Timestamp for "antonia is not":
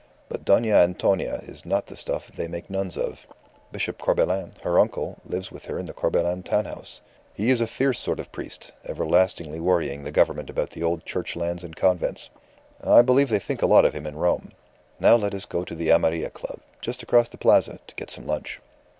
0.71-1.85